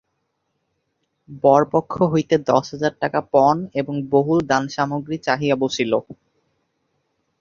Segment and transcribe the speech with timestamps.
[1.43, 5.91] বরপক্ষ হইতে দশ হাজার টাকা পণ এবং বহুল দানসামগ্রী চাহিয়া বসিল।